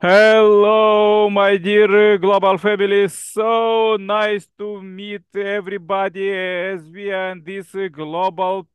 Hello, 0.00 1.30
my 1.30 1.56
dear 1.56 2.18
global 2.18 2.58
family. 2.58 3.08
So 3.08 3.96
nice 3.96 4.48
to 4.58 4.82
meet 4.82 5.22
everybody 5.34 6.30
as 6.30 6.82
we 6.90 7.10
are 7.10 7.30
in 7.30 7.42
this 7.42 7.74
global 7.90 8.68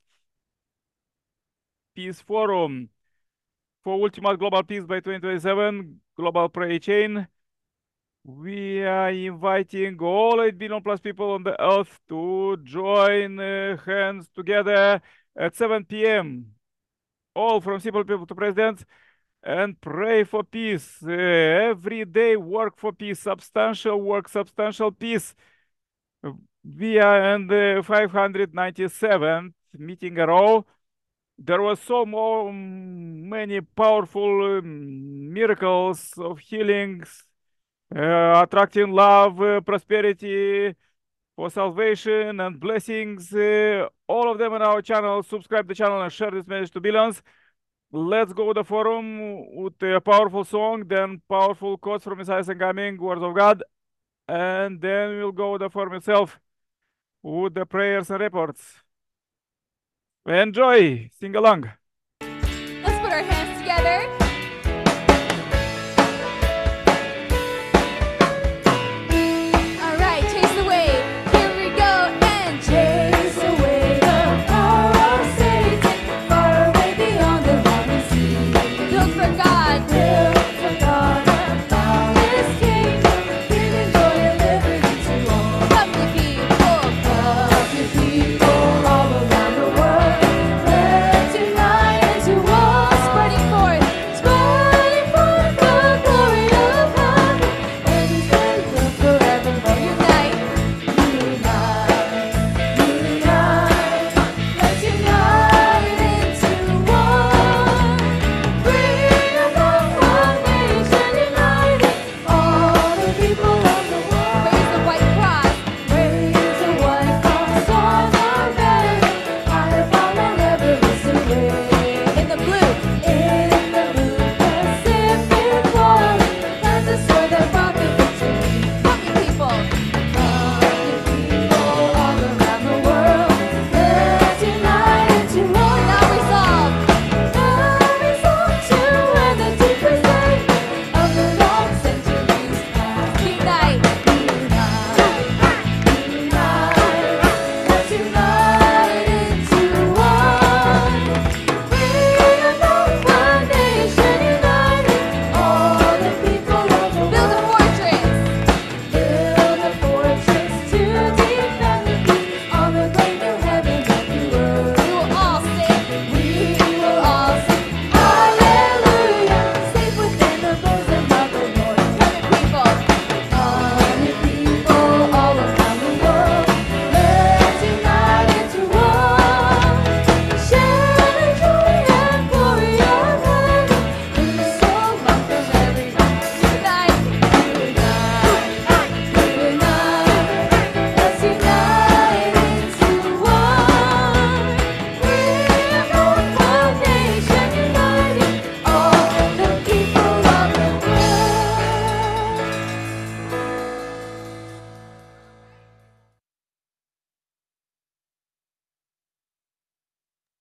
peace 1.93 2.21
forum 2.21 2.89
for 3.83 4.01
ultimate 4.01 4.39
global 4.39 4.63
peace 4.63 4.85
by 4.85 4.99
2027, 5.01 5.99
global 6.15 6.49
prayer 6.49 6.79
chain. 6.79 7.27
We 8.23 8.83
are 8.83 9.11
inviting 9.11 9.97
all 10.01 10.41
8 10.41 10.57
billion 10.57 10.81
plus 10.81 10.99
people 10.99 11.31
on 11.31 11.43
the 11.43 11.61
earth 11.61 11.99
to 12.09 12.57
join 12.63 13.39
uh, 13.39 13.77
hands 13.85 14.27
together 14.35 15.01
at 15.37 15.55
7 15.55 15.85
p.m. 15.85 16.53
All 17.35 17.61
from 17.61 17.79
simple 17.79 18.03
people 18.03 18.25
to 18.25 18.35
presidents 18.35 18.83
and 19.43 19.79
pray 19.81 20.23
for 20.23 20.43
peace. 20.43 20.97
Uh, 21.03 21.11
every 21.11 22.05
day 22.05 22.35
work 22.35 22.77
for 22.77 22.91
peace, 22.91 23.19
substantial 23.19 24.01
work, 24.01 24.27
substantial 24.29 24.91
peace. 24.91 25.35
We 26.63 26.99
are 26.99 27.35
in 27.35 27.47
the 27.47 27.83
597th 27.85 29.53
meeting 29.77 30.17
a 30.19 30.27
row. 30.27 30.65
There 31.37 31.61
was 31.61 31.79
so 31.79 32.05
more, 32.05 32.51
many 32.51 33.61
powerful 33.61 34.57
um, 34.57 35.31
miracles 35.33 36.13
of 36.17 36.39
healings, 36.39 37.23
uh, 37.95 38.43
attracting 38.43 38.91
love, 38.91 39.41
uh, 39.41 39.61
prosperity, 39.61 40.75
for 41.35 41.49
salvation 41.49 42.39
and 42.41 42.59
blessings. 42.59 43.33
Uh, 43.33 43.87
all 44.07 44.29
of 44.31 44.37
them 44.37 44.53
on 44.53 44.61
our 44.61 44.81
channel. 44.81 45.23
Subscribe 45.23 45.67
the 45.67 45.75
channel 45.75 46.01
and 46.01 46.11
share 46.11 46.31
this 46.31 46.47
message 46.47 46.71
to 46.71 46.81
billions 46.81 47.21
let's 47.91 48.33
go 48.33 48.53
the 48.53 48.63
forum 48.63 49.55
with 49.55 49.81
a 49.83 50.01
powerful 50.01 50.43
song, 50.43 50.83
then 50.87 51.21
powerful 51.29 51.77
quotes 51.77 52.03
from 52.03 52.19
Isaiah 52.19 52.55
coming, 52.55 52.97
words 52.97 53.21
of 53.21 53.35
God, 53.35 53.63
and 54.27 54.79
then 54.81 55.17
we'll 55.17 55.31
go 55.31 55.57
the 55.57 55.69
forum 55.69 55.93
itself 55.95 56.39
with 57.23 57.53
the 57.53 57.65
prayers 57.65 58.09
and 58.09 58.19
reports. 58.21 58.83
Enjoy, 60.25 61.09
sing 61.19 61.35
along. 61.35 61.71
Let's 62.21 62.99
put 62.99 63.11
our 63.11 63.23
hands 63.23 63.59
together. 63.59 64.18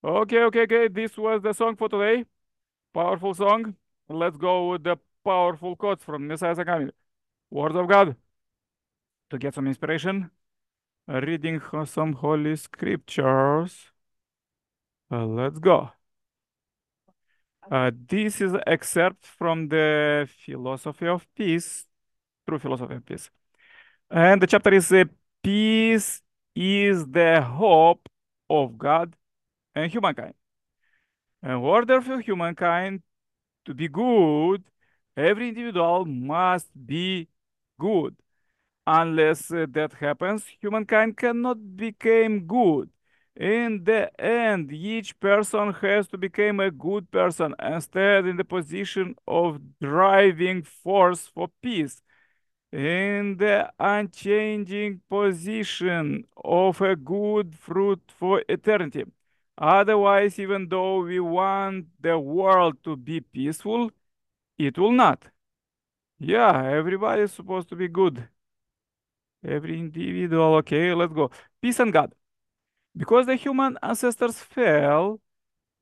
Okay, 0.08 0.42
okay, 0.44 0.62
okay. 0.62 0.88
This 0.88 1.18
was 1.18 1.42
the 1.42 1.52
song 1.52 1.76
for 1.76 1.86
today. 1.86 2.24
Powerful 2.94 3.34
song. 3.34 3.76
Let's 4.08 4.38
go 4.38 4.70
with 4.70 4.82
the 4.82 4.96
powerful 5.22 5.76
quotes 5.76 6.02
from 6.02 6.26
Messiah 6.26 6.54
Sakami. 6.54 6.92
Words 7.50 7.76
of 7.76 7.86
God. 7.86 8.16
To 9.28 9.36
get 9.36 9.54
some 9.54 9.66
inspiration, 9.66 10.30
reading 11.06 11.60
some 11.84 12.14
holy 12.14 12.56
scriptures. 12.56 13.92
Uh, 15.12 15.26
let's 15.26 15.58
go. 15.58 15.90
Uh, 17.70 17.90
this 18.08 18.40
is 18.40 18.54
excerpt 18.66 19.26
from 19.26 19.68
the 19.68 20.26
philosophy 20.42 21.06
of 21.06 21.26
peace, 21.34 21.84
true 22.48 22.58
philosophy 22.58 22.94
of 22.94 23.04
peace. 23.04 23.30
And 24.10 24.40
the 24.40 24.46
chapter 24.46 24.72
is 24.72 24.90
uh, 24.90 25.04
Peace 25.42 26.22
is 26.56 27.06
the 27.06 27.42
hope 27.42 28.08
of 28.48 28.78
God 28.78 29.14
and 29.78 29.92
humankind. 29.92 30.34
In 31.42 31.52
order 31.52 32.00
for 32.00 32.20
humankind 32.20 33.02
to 33.64 33.74
be 33.74 33.88
good, 33.88 34.64
every 35.16 35.48
individual 35.48 36.04
must 36.04 36.68
be 36.86 37.28
good. 37.78 38.16
Unless 38.86 39.52
uh, 39.52 39.66
that 39.70 39.92
happens, 39.94 40.44
humankind 40.60 41.16
cannot 41.16 41.76
become 41.76 42.46
good. 42.46 42.90
In 43.36 43.84
the 43.84 44.10
end, 44.20 44.72
each 44.72 45.18
person 45.20 45.72
has 45.74 46.08
to 46.08 46.18
become 46.18 46.58
a 46.60 46.70
good 46.70 47.10
person 47.10 47.54
and 47.58 47.82
stand 47.82 48.26
in 48.26 48.36
the 48.36 48.44
position 48.44 49.14
of 49.26 49.60
driving 49.80 50.62
force 50.62 51.30
for 51.32 51.48
peace 51.62 52.02
in 52.72 53.36
the 53.38 53.70
unchanging 53.78 55.00
position 55.08 56.24
of 56.44 56.80
a 56.80 56.96
good 56.96 57.54
fruit 57.56 58.00
for 58.18 58.42
eternity. 58.48 59.04
Otherwise, 59.58 60.38
even 60.38 60.68
though 60.68 61.02
we 61.02 61.18
want 61.20 61.86
the 62.00 62.18
world 62.18 62.76
to 62.84 62.96
be 62.96 63.20
peaceful, 63.20 63.90
it 64.58 64.78
will 64.78 64.92
not. 64.92 65.24
Yeah, 66.20 66.64
everybody 66.64 67.22
is 67.22 67.32
supposed 67.32 67.68
to 67.70 67.76
be 67.76 67.88
good. 67.88 68.28
Every 69.44 69.78
individual, 69.78 70.56
okay, 70.56 70.94
let's 70.94 71.12
go. 71.12 71.30
Peace 71.62 71.78
and 71.80 71.92
God. 71.92 72.14
Because 72.96 73.26
the 73.26 73.36
human 73.36 73.78
ancestors 73.82 74.38
fell, 74.38 75.20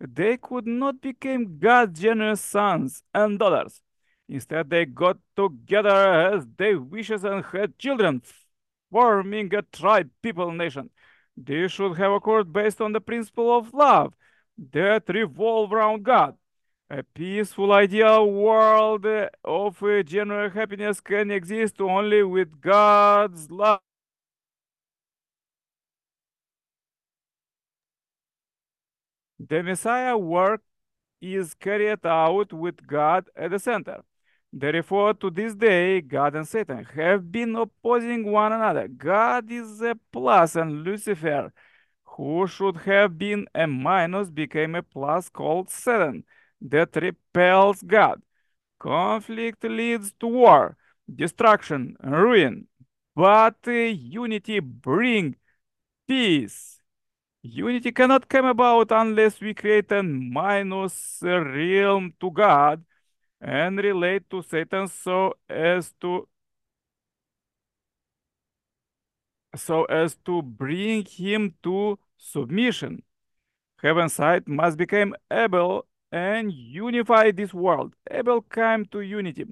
they 0.00 0.36
could 0.36 0.66
not 0.66 1.00
become 1.00 1.58
God's 1.58 2.00
generous 2.00 2.40
sons 2.42 3.02
and 3.14 3.38
daughters. 3.38 3.82
Instead, 4.28 4.70
they 4.70 4.84
got 4.86 5.18
together 5.36 6.32
as 6.34 6.46
they 6.56 6.74
wishes 6.74 7.24
and 7.24 7.44
had 7.44 7.78
children, 7.78 8.22
forming 8.90 9.54
a 9.54 9.62
tribe 9.62 10.10
people 10.22 10.52
nation. 10.52 10.90
This 11.36 11.72
should 11.72 11.96
have 11.98 12.12
occurred 12.12 12.52
based 12.52 12.80
on 12.80 12.92
the 12.92 13.00
principle 13.00 13.56
of 13.56 13.74
love 13.74 14.14
that 14.72 15.04
revolve 15.08 15.72
around 15.72 16.04
God. 16.04 16.36
A 16.88 17.02
peaceful, 17.02 17.72
ideal 17.72 18.30
world 18.30 19.04
of 19.44 19.82
uh, 19.82 20.02
genuine 20.02 20.50
happiness 20.50 21.00
can 21.00 21.30
exist 21.30 21.80
only 21.80 22.22
with 22.22 22.60
God's 22.60 23.50
love. 23.50 23.80
The 29.38 29.62
Messiah 29.62 30.16
work 30.16 30.62
is 31.20 31.54
carried 31.54 32.06
out 32.06 32.52
with 32.52 32.86
God 32.86 33.28
at 33.36 33.50
the 33.50 33.58
center. 33.58 34.02
Therefore, 34.58 35.12
to 35.14 35.30
this 35.30 35.54
day, 35.54 36.00
God 36.00 36.34
and 36.34 36.48
Satan 36.48 36.82
have 36.94 37.30
been 37.30 37.54
opposing 37.56 38.24
one 38.32 38.52
another. 38.52 38.88
God 38.88 39.50
is 39.52 39.82
a 39.82 39.94
plus, 40.10 40.56
and 40.56 40.82
Lucifer, 40.82 41.52
who 42.04 42.46
should 42.46 42.78
have 42.78 43.18
been 43.18 43.46
a 43.54 43.66
minus, 43.66 44.30
became 44.30 44.74
a 44.74 44.82
plus 44.82 45.28
called 45.28 45.68
Satan 45.68 46.24
that 46.62 46.96
repels 46.96 47.82
God. 47.82 48.22
Conflict 48.78 49.62
leads 49.64 50.14
to 50.20 50.26
war, 50.26 50.78
destruction, 51.14 51.94
and 52.00 52.12
ruin, 52.14 52.66
but 53.14 53.56
uh, 53.66 53.72
unity 53.72 54.60
brings 54.60 55.36
peace. 56.08 56.80
Unity 57.42 57.92
cannot 57.92 58.28
come 58.28 58.46
about 58.46 58.90
unless 58.90 59.38
we 59.38 59.52
create 59.52 59.92
a 59.92 60.02
minus 60.02 61.18
realm 61.22 62.14
to 62.20 62.30
God 62.30 62.82
and 63.40 63.78
relate 63.78 64.28
to 64.30 64.42
Satan 64.42 64.88
so 64.88 65.34
as 65.48 65.92
to 66.00 66.28
so 69.54 69.84
as 69.84 70.16
to 70.24 70.42
bring 70.42 71.04
him 71.04 71.54
to 71.62 71.98
submission. 72.16 73.02
Heaven's 73.82 74.14
side 74.14 74.46
must 74.48 74.76
become 74.76 75.14
Abel 75.30 75.86
and 76.12 76.52
unify 76.52 77.30
this 77.30 77.52
world. 77.54 77.94
Abel 78.10 78.42
came 78.42 78.84
to 78.86 79.00
unity. 79.00 79.44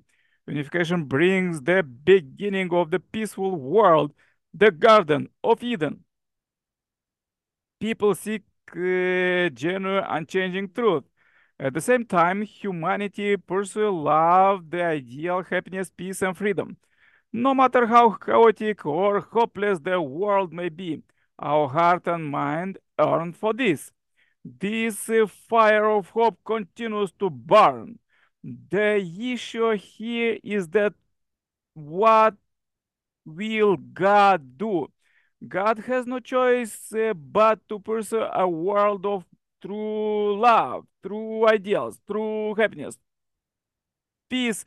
Unification 0.47 1.05
brings 1.05 1.63
the 1.63 1.83
beginning 1.83 2.73
of 2.73 2.91
the 2.91 3.01
peaceful 3.01 3.57
world, 3.57 4.13
the 4.53 4.71
Garden 4.71 5.29
of 5.43 5.63
Eden. 5.63 6.05
People 7.81 8.15
seek 8.15 8.43
uh, 8.73 9.49
genuine, 9.51 10.05
unchanging 10.09 10.71
truth. 10.73 11.05
At 11.59 11.75
the 11.75 11.81
same 11.81 12.05
time, 12.05 12.43
humanity 12.43 13.37
pursues 13.37 13.93
love, 13.93 14.71
the 14.71 14.83
ideal 14.83 15.43
happiness, 15.43 15.91
peace, 15.91 16.23
and 16.23 16.37
freedom. 16.37 16.77
No 17.33 17.55
matter 17.55 17.87
how 17.87 18.11
chaotic 18.11 18.85
or 18.87 19.21
hopeless 19.21 19.79
the 19.81 20.01
world 20.01 20.53
may 20.53 20.69
be, 20.69 21.03
our 21.39 21.69
heart 21.69 22.07
and 22.07 22.29
mind 22.31 22.79
yearn 22.99 23.33
for 23.33 23.53
this. 23.53 23.93
This 24.45 25.09
uh, 25.09 25.27
fire 25.27 25.87
of 25.87 26.11
hope 26.11 26.39
continues 26.45 27.13
to 27.19 27.31
burn. 27.31 27.99
The 28.43 28.97
issue 29.33 29.71
here 29.73 30.39
is 30.43 30.69
that 30.69 30.93
what 31.75 32.35
will 33.25 33.77
God 33.77 34.59
do? 34.59 34.89
God 35.47 35.79
has 35.81 36.07
no 36.07 36.21
choice 36.21 36.93
uh, 36.93 37.15
but 37.15 37.67
to 37.69 37.79
pursue 37.79 38.27
a 38.33 38.49
world 38.49 39.07
of 39.07 39.25
true 39.65 40.39
love, 40.41 40.87
true 41.03 41.49
ideals, 41.49 42.01
true 42.07 42.55
happiness, 42.55 42.99
peace, 44.29 44.65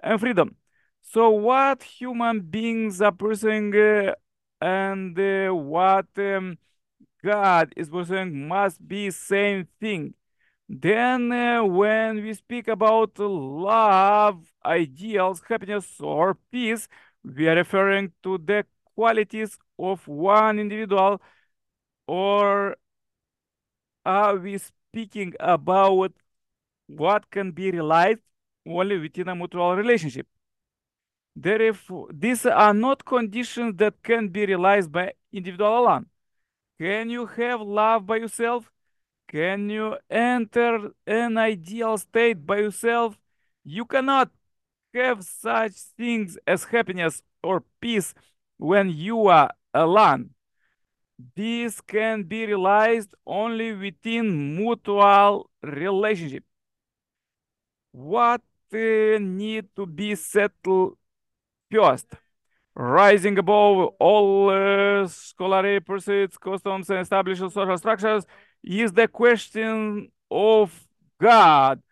and 0.00 0.20
freedom. 0.20 0.56
So, 1.02 1.30
what 1.30 1.82
human 1.82 2.40
beings 2.40 3.00
are 3.00 3.12
pursuing 3.12 3.74
uh, 3.74 4.14
and 4.60 5.18
uh, 5.18 5.54
what 5.54 6.06
um, 6.18 6.58
God 7.24 7.72
is 7.76 7.90
pursuing 7.90 8.48
must 8.48 8.86
be 8.86 9.10
same 9.10 9.68
thing. 9.80 10.14
Then, 10.68 11.32
uh, 11.32 11.64
when 11.64 12.22
we 12.22 12.34
speak 12.34 12.68
about 12.68 13.18
love, 13.18 14.44
ideals, 14.64 15.42
happiness, 15.48 16.00
or 16.00 16.36
peace, 16.52 16.88
we 17.24 17.48
are 17.48 17.56
referring 17.56 18.12
to 18.24 18.38
the 18.38 18.66
qualities 18.94 19.58
of 19.78 20.06
one 20.08 20.58
individual, 20.58 21.20
or 22.06 22.76
are 24.08 24.36
we 24.36 24.56
speaking 24.58 25.34
about 25.38 26.12
what 26.86 27.30
can 27.30 27.52
be 27.52 27.70
realized 27.70 28.20
only 28.66 28.98
within 28.98 29.28
a 29.28 29.34
mutual 29.34 29.76
relationship? 29.76 30.26
Therefore, 31.36 32.08
these 32.12 32.46
are 32.46 32.74
not 32.74 33.04
conditions 33.04 33.76
that 33.76 34.02
can 34.02 34.28
be 34.28 34.46
realized 34.46 34.90
by 34.90 35.12
individual 35.32 35.78
alone. 35.78 36.06
Can 36.80 37.10
you 37.10 37.26
have 37.26 37.60
love 37.60 38.06
by 38.06 38.16
yourself? 38.16 38.72
Can 39.28 39.68
you 39.68 39.98
enter 40.08 40.92
an 41.06 41.36
ideal 41.36 41.98
state 41.98 42.46
by 42.46 42.58
yourself? 42.58 43.18
You 43.64 43.84
cannot 43.84 44.30
have 44.94 45.22
such 45.22 45.74
things 45.98 46.38
as 46.46 46.64
happiness 46.64 47.22
or 47.42 47.62
peace 47.80 48.14
when 48.56 48.88
you 48.90 49.26
are 49.26 49.50
alone. 49.74 50.30
This 51.18 51.80
can 51.80 52.22
be 52.22 52.46
realized 52.46 53.12
only 53.26 53.72
within 53.72 54.56
mutual 54.56 55.50
relationship. 55.62 56.44
What 57.90 58.42
uh, 58.72 59.18
need 59.18 59.66
to 59.74 59.86
be 59.86 60.14
settled 60.14 60.96
first? 61.72 62.06
Rising 62.74 63.36
above 63.38 63.94
all 63.98 64.50
uh, 64.50 65.08
scholarly 65.08 65.80
pursuits, 65.80 66.38
customs, 66.38 66.88
and 66.90 67.00
established 67.00 67.40
social 67.40 67.78
structures 67.78 68.24
is 68.62 68.92
the 68.92 69.08
question 69.08 70.12
of 70.30 70.86
God. 71.20 71.82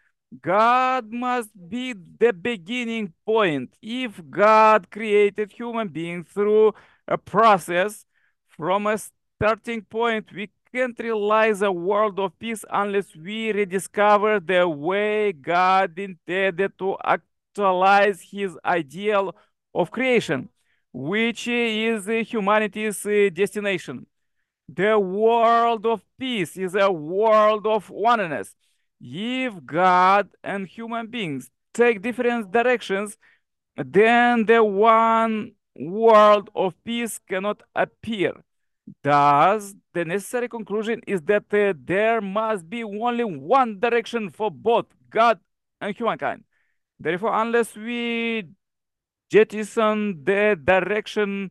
God 0.40 1.10
must 1.10 1.50
be 1.68 1.92
the 1.92 2.32
beginning 2.32 3.12
point. 3.24 3.74
If 3.82 4.20
God 4.30 4.88
created 4.90 5.50
human 5.50 5.88
beings 5.88 6.28
through 6.32 6.74
a 7.08 7.18
process 7.18 8.04
from 8.56 8.86
a 8.86 8.98
starting 9.38 9.82
point, 9.82 10.32
we 10.32 10.50
can't 10.72 10.98
realize 10.98 11.62
a 11.62 11.70
world 11.72 12.18
of 12.18 12.38
peace 12.38 12.64
unless 12.70 13.14
we 13.14 13.52
rediscover 13.52 14.40
the 14.40 14.68
way 14.68 15.32
God 15.32 15.98
intended 15.98 16.78
to 16.78 16.96
actualize 17.04 18.20
his 18.22 18.58
ideal 18.64 19.34
of 19.74 19.90
creation, 19.90 20.48
which 20.92 21.48
is 21.48 22.06
humanity's 22.28 23.04
uh, 23.06 23.28
destination. 23.32 24.06
The 24.68 24.98
world 24.98 25.86
of 25.86 26.02
peace 26.18 26.56
is 26.56 26.74
a 26.74 26.90
world 26.90 27.66
of 27.66 27.88
oneness. 27.90 28.54
If 29.00 29.64
God 29.64 30.30
and 30.42 30.66
human 30.66 31.06
beings 31.08 31.50
take 31.72 32.02
different 32.02 32.50
directions, 32.50 33.16
then 33.76 34.46
the 34.46 34.64
one 34.64 35.52
world 35.76 36.50
of 36.54 36.74
peace 36.84 37.20
cannot 37.28 37.62
appear. 37.74 38.32
Thus, 39.02 39.74
the 39.92 40.04
necessary 40.04 40.48
conclusion 40.48 41.00
is 41.06 41.20
that 41.22 41.44
uh, 41.52 41.74
there 41.84 42.20
must 42.20 42.68
be 42.68 42.84
only 42.84 43.24
one 43.24 43.80
direction 43.80 44.30
for 44.30 44.50
both 44.50 44.86
God 45.10 45.40
and 45.80 45.96
humankind. 45.96 46.44
Therefore, 46.98 47.32
unless 47.34 47.76
we 47.76 48.44
jettison 49.30 50.24
the 50.24 50.58
direction 50.62 51.50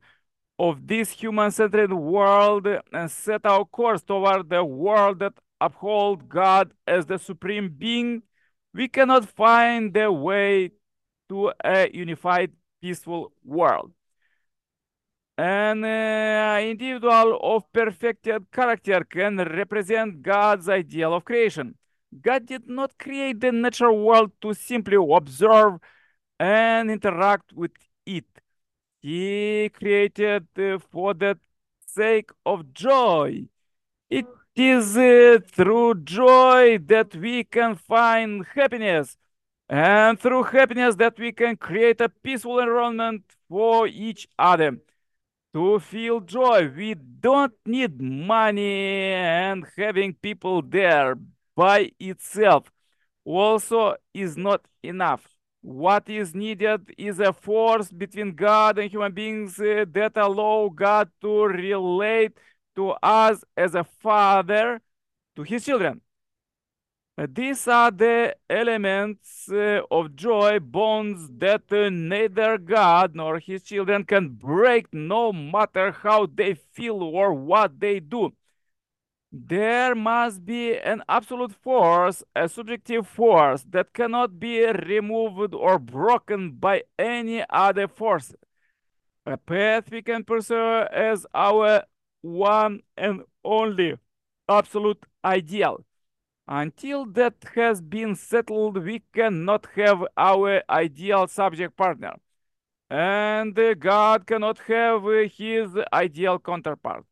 of 0.57 0.87
this 0.87 1.11
human-centered 1.11 1.93
world 1.93 2.67
and 2.93 3.11
set 3.11 3.45
our 3.45 3.65
course 3.65 4.01
toward 4.01 4.49
the 4.49 4.63
world 4.63 5.19
that 5.19 5.33
uphold 5.59 6.29
God 6.29 6.73
as 6.87 7.05
the 7.05 7.19
supreme 7.19 7.69
being, 7.69 8.23
we 8.73 8.87
cannot 8.87 9.27
find 9.27 9.93
the 9.93 10.11
way 10.11 10.71
to 11.29 11.51
a 11.63 11.89
unified, 11.93 12.51
peaceful 12.81 13.33
world. 13.43 13.91
An 15.37 15.83
uh, 15.83 16.59
individual 16.61 17.39
of 17.41 17.71
perfected 17.73 18.49
character 18.51 19.03
can 19.03 19.37
represent 19.37 20.21
God's 20.21 20.69
ideal 20.69 21.13
of 21.13 21.25
creation. 21.25 21.75
God 22.21 22.45
did 22.45 22.69
not 22.69 22.97
create 22.97 23.41
the 23.41 23.51
natural 23.51 23.97
world 23.99 24.31
to 24.41 24.53
simply 24.53 24.97
observe 24.97 25.79
and 26.39 26.89
interact 26.89 27.51
with 27.53 27.71
it. 28.05 28.25
He 29.01 29.69
created 29.73 30.47
uh, 30.57 30.79
for 30.79 31.13
the 31.13 31.37
sake 31.85 32.31
of 32.45 32.73
joy. 32.73 33.45
It 34.09 34.27
is 34.55 34.97
uh, 34.97 35.39
through 35.51 36.01
joy 36.03 36.79
that 36.85 37.15
we 37.15 37.43
can 37.43 37.75
find 37.75 38.45
happiness, 38.55 39.17
and 39.69 40.19
through 40.19 40.43
happiness 40.43 40.95
that 40.95 41.19
we 41.19 41.31
can 41.33 41.57
create 41.57 41.99
a 42.01 42.09
peaceful 42.09 42.59
environment 42.59 43.23
for 43.49 43.87
each 43.87 44.27
other. 44.39 44.77
To 45.55 45.79
feel 45.79 46.19
joy, 46.19 46.67
we 46.75 46.95
don't 46.95 47.53
need 47.65 48.01
money 48.01 49.13
and 49.13 49.65
having 49.77 50.13
people 50.13 50.61
there 50.61 51.15
by 51.55 51.91
itself 51.97 52.69
also 53.23 53.95
is 54.13 54.35
not 54.35 54.67
enough. 54.83 55.25
What 55.61 56.09
is 56.09 56.35
needed 56.35 56.93
is 56.97 57.21
a 57.21 57.31
force 57.31 57.89
between 57.89 58.35
God 58.35 58.79
and 58.79 58.91
human 58.91 59.13
beings 59.13 59.57
uh, 59.57 59.85
that 59.93 60.17
allow 60.17 60.69
God 60.75 61.09
to 61.21 61.45
relate 61.45 62.37
to 62.75 62.89
us 63.01 63.41
as 63.55 63.75
a 63.75 63.85
father 63.85 64.81
to 65.37 65.43
his 65.43 65.63
children. 65.63 66.01
Uh, 67.17 67.27
These 67.31 67.67
are 67.69 67.91
the 67.91 68.35
elements 68.49 69.49
uh, 69.49 69.81
of 69.89 70.15
joy, 70.15 70.59
bonds 70.59 71.29
that 71.37 71.63
uh, 71.71 71.89
neither 71.89 72.57
God 72.57 73.15
nor 73.15 73.39
his 73.39 73.63
children 73.63 74.03
can 74.03 74.29
break, 74.29 74.93
no 74.93 75.31
matter 75.31 75.91
how 75.91 76.25
they 76.25 76.55
feel 76.55 77.01
or 77.01 77.33
what 77.33 77.79
they 77.79 77.99
do. 78.01 78.33
There 79.31 79.95
must 79.95 80.45
be 80.45 80.77
an 80.77 81.03
absolute 81.09 81.53
force, 81.53 82.23
a 82.35 82.47
subjective 82.49 83.07
force 83.07 83.63
that 83.69 83.93
cannot 83.93 84.39
be 84.39 84.65
removed 84.65 85.53
or 85.53 85.79
broken 85.79 86.51
by 86.53 86.83
any 86.97 87.43
other 87.49 87.87
force. 87.87 88.33
A 89.25 89.37
path 89.37 89.91
we 89.91 90.01
can 90.01 90.23
pursue 90.23 90.81
as 90.91 91.25
our 91.33 91.83
one 92.21 92.81
and 92.97 93.23
only 93.43 93.97
absolute 94.49 95.03
ideal. 95.23 95.85
Until 96.47 97.05
that 97.07 97.35
has 97.55 97.81
been 97.81 98.15
settled, 98.15 98.77
we 98.83 99.01
cannot 99.13 99.67
have 99.75 100.03
our 100.15 100.61
ideal 100.69 101.27
subject 101.27 101.75
partner. 101.75 102.13
And 102.89 103.55
God 103.79 104.27
cannot 104.27 104.59
have 104.59 105.03
his 105.35 105.75
ideal 105.91 106.37
counterpart. 106.37 107.03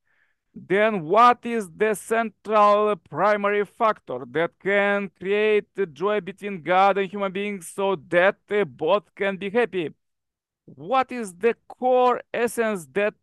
Then 0.53 1.01
what 1.01 1.43
is 1.47 1.67
the 1.75 1.95
central 1.95 2.95
primary 2.95 3.65
factor 3.65 4.19
that 4.29 4.51
can 4.61 5.09
create 5.19 5.65
joy 5.93 6.21
between 6.21 6.61
God 6.61 6.99
and 6.99 7.09
human 7.09 7.31
beings 7.31 7.67
so 7.67 7.95
that 8.09 8.37
both 8.77 9.15
can 9.15 9.37
be 9.37 9.49
happy? 9.49 9.89
What 10.65 11.11
is 11.11 11.33
the 11.33 11.55
core 11.67 12.21
essence 12.31 12.87
that 12.93 13.15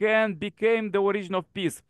can 0.00 0.34
become 0.34 0.90
the 0.90 0.98
origin 1.00 1.34
of 1.34 1.52
peace? 1.52 1.82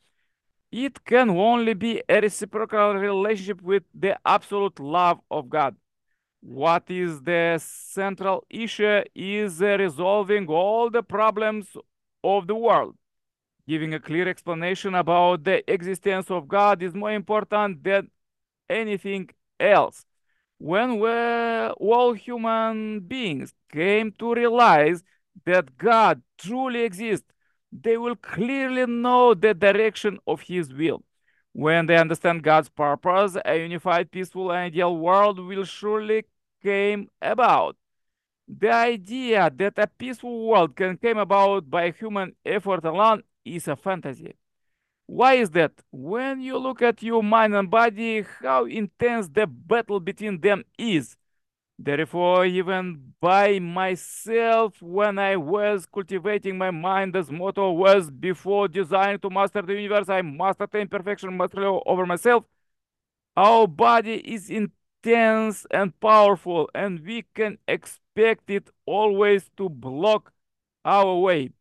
It 0.73 1.05
can 1.05 1.31
only 1.31 1.75
be 1.75 2.03
a 2.09 2.21
reciprocal 2.21 2.95
relationship 2.95 3.61
with 3.61 3.83
the 3.93 4.19
absolute 4.25 4.79
love 4.79 5.21
of 5.31 5.51
God. 5.51 5.77
What 6.41 6.85
is 6.89 7.21
the 7.23 7.61
central 7.63 8.47
issue 8.49 9.03
is 9.15 9.61
resolving 9.61 10.47
all 10.47 10.89
the 10.89 11.03
problems 11.03 11.77
of 12.23 12.47
the 12.47 12.55
world. 12.55 12.97
Giving 13.67 13.95
a 13.95 14.01
clear 14.01 14.29
explanation 14.29 14.95
about 14.95 15.45
the 15.45 15.71
existence 15.71 16.31
of 16.31 16.49
God 16.49 16.83
is 16.83 16.95
more 16.95 17.13
important 17.13 17.83
than 17.85 18.11
anything 18.69 19.29
else. 19.59 20.07
When 20.59 21.03
all 21.03 22.13
human 22.13 23.01
beings 23.01 23.55
came 23.73 24.13
to 24.13 24.35
realize 24.35 25.03
that 25.45 25.77
God 25.77 26.23
truly 26.39 26.83
exists, 26.83 27.27
they 27.73 27.97
will 27.97 28.17
clearly 28.17 28.87
know 28.87 29.35
the 29.35 29.55
direction 29.55 30.19
of 30.27 30.43
His 30.43 30.73
will. 30.73 31.03
When 31.53 31.87
they 31.87 31.97
understand 31.97 32.43
God's 32.43 32.69
purpose, 32.69 33.37
a 33.45 33.59
unified, 33.59 34.11
peaceful, 34.11 34.51
and 34.51 34.59
ideal 34.59 34.97
world 34.97 35.39
will 35.39 35.65
surely 35.65 36.25
came 36.63 37.09
about. 37.21 37.77
The 38.49 38.73
idea 38.73 39.51
that 39.57 39.79
a 39.79 39.87
peaceful 39.87 40.47
world 40.49 40.77
can 40.77 40.97
come 40.97 41.19
about 41.19 41.71
by 41.71 41.91
human 41.91 42.35
effort 42.45 42.85
alone 42.85 43.23
is 43.45 43.69
a 43.69 43.77
fantasy. 43.77 44.35
Why 45.07 45.35
is 45.35 45.51
that? 45.51 45.73
When 45.91 46.41
you 46.41 46.57
look 46.59 46.83
at 46.83 47.03
your 47.03 47.23
mind 47.23 47.55
and 47.55 47.71
body, 47.71 48.25
how 48.41 48.67
intense 48.67 49.29
the 49.29 49.47
battle 49.47 50.01
between 50.01 50.41
them 50.41 50.65
is. 50.79 51.17
Therefore, 51.83 52.45
even 52.45 53.15
by 53.21 53.59
myself, 53.59 54.83
when 54.83 55.19
I 55.19 55.37
was 55.37 55.87
cultivating 55.87 56.59
my 56.59 56.71
mind, 56.71 57.17
as 57.17 57.31
motto 57.31 57.71
was 57.73 58.11
before 58.11 58.69
designed 58.69 59.23
to 59.23 59.31
master 59.31 59.63
the 59.63 59.73
universe, 59.75 60.11
I 60.11 60.21
must 60.23 60.61
attain 60.61 60.89
perfection 60.89 61.35
mastery 61.37 61.65
over 61.67 62.05
myself. 62.05 62.45
Our 63.37 63.69
body 63.69 64.17
is 64.35 64.51
intense 64.51 65.67
and 65.71 65.99
powerful, 66.01 66.71
and 66.75 67.01
we 67.07 67.25
can 67.35 67.59
expect 67.69 68.51
it 68.51 68.71
always 68.87 69.51
to 69.59 69.69
block 69.71 70.33
our 70.85 71.17
way. 71.19 71.53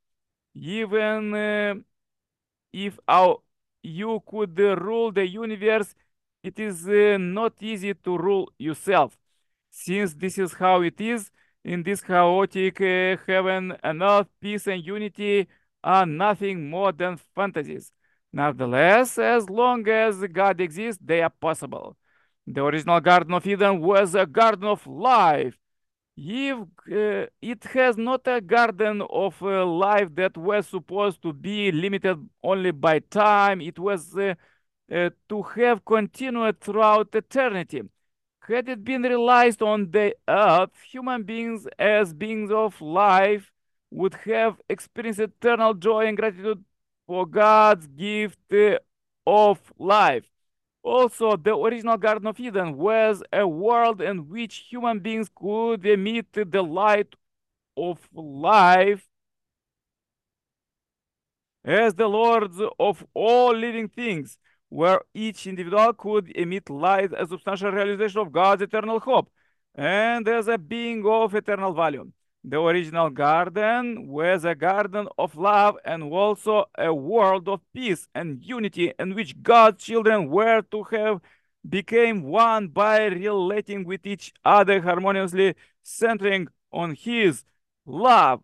Even 0.56 1.34
uh, 1.36 1.76
if 2.74 3.00
our, 3.08 3.40
you 3.84 4.24
could 4.28 4.60
uh, 4.60 4.76
rule 4.78 5.12
the 5.12 5.28
universe, 5.28 5.96
it 6.44 6.60
is 6.60 6.88
uh, 6.90 7.18
not 7.20 7.54
easy 7.62 7.94
to 7.94 8.18
rule 8.18 8.52
yourself. 8.58 9.19
Since 9.86 10.16
this 10.16 10.38
is 10.38 10.52
how 10.54 10.82
it 10.82 11.00
is, 11.00 11.32
in 11.64 11.84
this 11.84 12.02
chaotic 12.02 12.82
uh, 12.82 13.16
heaven 13.26 13.78
and 13.82 14.02
earth, 14.02 14.28
peace 14.42 14.68
and 14.68 14.86
unity 14.86 15.48
are 15.82 16.06
nothing 16.06 16.70
more 16.70 16.92
than 16.92 17.18
fantasies. 17.34 17.94
Nevertheless, 18.34 19.18
as 19.18 19.50
long 19.50 19.88
as 19.88 20.18
God 20.34 20.60
exists, 20.60 21.02
they 21.04 21.22
are 21.22 21.30
possible. 21.30 21.96
The 22.46 22.62
original 22.62 23.00
Garden 23.00 23.34
of 23.34 23.48
Eden 23.48 23.80
was 23.80 24.16
a 24.16 24.26
garden 24.26 24.66
of 24.66 24.86
life. 24.86 25.58
If 26.18 26.58
uh, 26.92 27.28
it 27.42 27.64
has 27.74 27.96
not 27.96 28.28
a 28.28 28.42
garden 28.42 29.02
of 29.10 29.42
uh, 29.42 29.66
life 29.66 30.10
that 30.16 30.36
was 30.38 30.68
supposed 30.68 31.22
to 31.22 31.32
be 31.32 31.72
limited 31.72 32.18
only 32.44 32.72
by 32.72 33.00
time, 33.00 33.62
it 33.62 33.80
was 33.80 34.14
uh, 34.18 34.36
uh, 34.92 35.10
to 35.30 35.42
have 35.56 35.86
continued 35.86 36.60
throughout 36.60 37.16
eternity. 37.16 37.84
Had 38.50 38.68
it 38.68 38.84
been 38.84 39.04
realized 39.04 39.62
on 39.62 39.92
the 39.92 40.16
earth, 40.28 40.72
human 40.92 41.22
beings 41.22 41.68
as 41.78 42.14
beings 42.14 42.52
of 42.52 42.82
life 42.82 43.52
would 43.92 44.16
have 44.26 44.60
experienced 44.68 45.20
eternal 45.20 45.76
joy 45.76 46.08
and 46.08 46.18
gratitude 46.18 46.64
for 47.06 47.28
God's 47.28 47.86
gift 47.86 48.40
of 49.28 49.60
life. 49.78 50.26
Also, 50.82 51.36
the 51.38 51.56
original 51.56 51.98
Garden 51.98 52.26
of 52.26 52.40
Eden 52.40 52.76
was 52.76 53.22
a 53.32 53.48
world 53.48 54.02
in 54.02 54.28
which 54.28 54.66
human 54.70 55.00
beings 55.00 55.30
could 55.36 55.86
emit 55.86 56.26
the 56.34 56.64
light 56.64 57.14
of 57.78 58.00
life 58.14 59.08
as 61.64 61.94
the 61.94 62.08
lords 62.08 62.60
of 62.80 63.06
all 63.14 63.54
living 63.54 63.90
things, 63.90 64.40
where 64.70 65.02
each 65.14 65.48
individual 65.48 65.94
could 65.94 66.32
emit 66.36 66.70
light 66.70 67.14
as 67.14 67.30
substantial 67.30 67.72
realization 67.72 68.22
of 68.22 68.32
God's 68.32 68.62
eternal 68.62 69.00
hope 69.00 69.30
and 69.76 70.28
as 70.28 70.48
a 70.48 70.58
being 70.58 71.06
of 71.06 71.36
eternal 71.36 71.74
value. 71.74 72.12
The 72.44 72.62
original 72.62 73.10
garden 73.10 74.08
was 74.08 74.46
a 74.46 74.56
garden 74.56 75.08
of 75.18 75.36
love 75.36 75.76
and 75.84 76.04
also 76.04 76.66
a 76.78 76.94
world 76.94 77.50
of 77.50 77.60
peace 77.74 78.08
and 78.16 78.42
unity 78.42 78.94
in 78.98 79.14
which 79.14 79.42
God's 79.42 79.84
children 79.84 80.30
were 80.30 80.62
to 80.72 80.84
have 80.84 81.20
became 81.68 82.24
one 82.24 82.70
by 82.70 83.06
relating 83.08 83.84
with 83.84 84.06
each 84.06 84.32
other 84.46 84.82
harmoniously, 84.82 85.56
centering 85.84 86.48
on 86.72 86.96
His 86.96 87.44
love. 87.86 88.42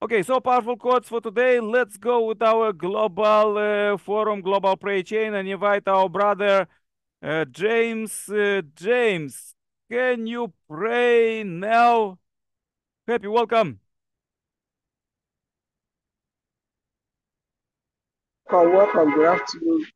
Okay, 0.00 0.22
so 0.22 0.38
powerful 0.38 0.76
quotes 0.76 1.08
for 1.08 1.20
today. 1.20 1.58
Let's 1.58 1.96
go 1.96 2.24
with 2.26 2.40
our 2.40 2.72
global 2.72 3.58
uh, 3.58 3.96
forum, 3.96 4.40
global 4.42 4.76
prayer 4.76 5.02
chain, 5.02 5.34
and 5.34 5.48
invite 5.48 5.88
our 5.88 6.08
brother 6.08 6.68
uh, 7.20 7.44
James. 7.46 8.28
Uh, 8.28 8.62
James, 8.76 9.56
can 9.90 10.28
you 10.28 10.52
pray 10.70 11.42
now? 11.42 12.16
Happy, 13.08 13.26
welcome. 13.26 13.80
Welcome, 18.48 18.72
welcome. 18.72 19.14
Good 19.14 19.26
afternoon. 19.26 19.86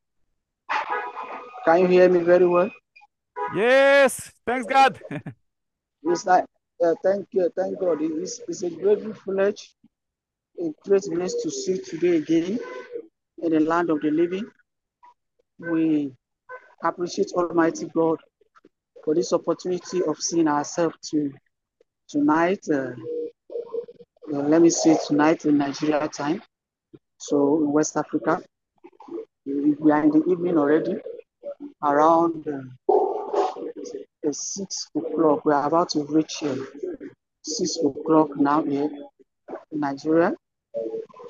Can 1.64 1.78
you 1.78 1.86
hear 1.86 2.08
me 2.08 2.20
very 2.20 2.46
well? 2.48 2.70
Yes, 3.54 4.32
thanks 4.44 4.66
God. 4.66 5.00
It's 6.02 6.26
like, 6.26 6.44
uh, 6.84 6.94
thank 7.04 7.28
you, 7.30 7.48
thank 7.56 7.78
God. 7.78 7.98
It's, 8.00 8.40
it's 8.48 8.64
a 8.64 8.70
great 8.70 9.00
privilege, 9.14 9.76
a 10.60 10.70
great 10.84 11.02
bliss 11.10 11.34
to 11.42 11.50
see 11.50 11.78
today 11.78 12.16
again 12.16 12.58
in 13.42 13.52
the 13.52 13.60
land 13.60 13.90
of 13.90 14.00
the 14.00 14.10
living. 14.10 14.46
We 15.58 16.12
appreciate 16.82 17.32
Almighty 17.34 17.86
God 17.94 18.18
for 19.04 19.14
this 19.14 19.32
opportunity 19.32 20.02
of 20.04 20.18
seeing 20.18 20.48
ourselves 20.48 20.96
to 21.10 21.32
tonight. 22.08 22.60
Uh, 22.72 22.92
uh, 24.32 24.42
let 24.42 24.62
me 24.62 24.70
say 24.70 24.96
tonight 25.06 25.44
in 25.44 25.58
Nigeria 25.58 26.08
time. 26.08 26.42
So 27.18 27.58
in 27.58 27.72
West 27.72 27.96
Africa, 27.96 28.42
we 29.44 29.90
are 29.90 30.02
in 30.02 30.10
the 30.10 30.24
evening 30.30 30.58
already, 30.58 30.96
around 31.82 32.46
uh, 32.48 34.32
six 34.32 34.88
o'clock. 34.96 35.44
We 35.44 35.52
are 35.52 35.66
about 35.66 35.90
to 35.90 36.04
reach 36.04 36.42
uh, 36.42 36.56
six 37.42 37.76
o'clock 37.78 38.36
now 38.36 38.62
here 38.64 38.88
in 39.72 39.80
Nigeria. 39.80 40.34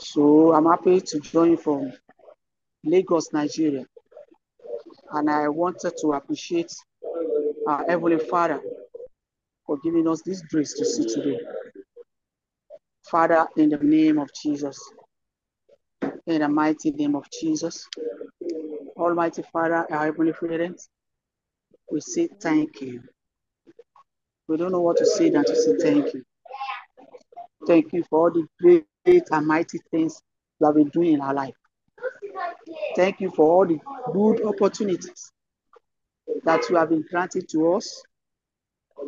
So 0.03 0.53
I'm 0.53 0.67
happy 0.67 1.01
to 1.01 1.21
join 1.21 1.57
from 1.57 1.93
Lagos, 2.85 3.33
Nigeria. 3.33 3.87
And 5.13 5.31
I 5.31 5.49
wanted 5.49 5.93
to 6.01 6.09
appreciate 6.15 6.73
our 7.69 7.87
Heavenly 7.87 8.19
Father 8.19 8.61
for 9.65 9.79
giving 9.79 10.09
us 10.09 10.21
this 10.23 10.43
grace 10.43 10.75
to 10.75 10.85
see 10.85 11.05
today. 11.05 11.39
Father, 13.09 13.47
in 13.57 13.71
the 13.71 13.79
name 13.79 14.19
of 14.19 14.29
Jesus, 14.43 14.77
in 16.27 16.41
the 16.41 16.49
mighty 16.49 16.91
name 16.91 17.15
of 17.15 17.25
Jesus, 17.41 17.89
Almighty 18.97 19.45
Father, 19.53 19.87
our 19.89 20.07
Heavenly 20.07 20.33
Parents, 20.33 20.89
we 21.93 22.01
say 22.01 22.29
thank 22.41 22.81
you. 22.81 23.03
We 24.49 24.57
don't 24.57 24.73
know 24.73 24.81
what 24.81 24.97
to 24.97 25.07
say 25.07 25.31
than 25.31 25.45
to 25.45 25.55
say 25.55 25.77
thank 25.77 26.13
you. 26.13 26.25
Thank 27.69 27.93
you 27.93 28.03
for 28.11 28.19
all 28.29 28.33
the 28.33 28.45
great 28.61 28.85
and 29.05 29.47
mighty 29.47 29.79
things 29.91 30.21
you 30.61 30.67
have 30.67 30.77
been 30.77 30.89
doing 30.89 31.15
in 31.15 31.21
our 31.21 31.35
life. 31.35 31.55
Thank 32.95 33.21
you 33.21 33.31
for 33.31 33.49
all 33.51 33.67
the 33.67 33.79
good 34.13 34.45
opportunities 34.45 35.33
that 36.45 36.69
you 36.69 36.77
have 36.77 36.91
been 36.91 37.05
granted 37.11 37.49
to 37.51 37.75
us 37.75 38.03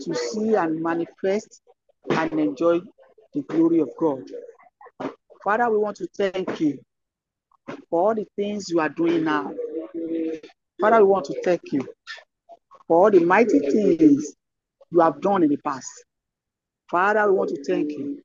to 0.00 0.14
see 0.14 0.54
and 0.54 0.82
manifest 0.82 1.62
and 2.10 2.32
enjoy 2.40 2.80
the 3.34 3.42
glory 3.42 3.80
of 3.80 3.90
God. 3.98 4.22
Father, 5.42 5.70
we 5.70 5.78
want 5.78 5.96
to 5.98 6.08
thank 6.16 6.60
you 6.60 6.78
for 7.88 8.08
all 8.08 8.14
the 8.14 8.26
things 8.36 8.68
you 8.68 8.80
are 8.80 8.88
doing 8.88 9.24
now. 9.24 9.52
Father, 10.80 10.98
we 10.98 11.04
want 11.04 11.26
to 11.26 11.40
thank 11.42 11.60
you 11.72 11.86
for 12.88 13.04
all 13.04 13.10
the 13.10 13.20
mighty 13.20 13.58
things 13.60 14.34
you 14.90 15.00
have 15.00 15.20
done 15.20 15.42
in 15.42 15.50
the 15.50 15.58
past. 15.58 16.04
Father, 16.90 17.30
we 17.30 17.38
want 17.38 17.50
to 17.50 17.64
thank 17.64 17.92
you 17.92 18.23